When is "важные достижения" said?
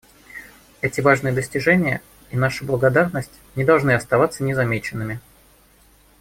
0.99-2.01